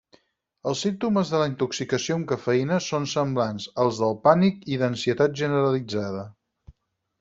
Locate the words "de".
1.33-1.41